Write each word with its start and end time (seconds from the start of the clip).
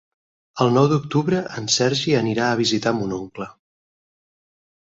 El 0.63 0.71
nou 0.77 0.87
d'octubre 0.93 1.41
en 1.61 1.69
Sergi 1.75 2.17
anirà 2.21 2.49
a 2.49 2.57
visitar 2.63 2.97
mon 3.03 3.15
oncle. 3.19 3.49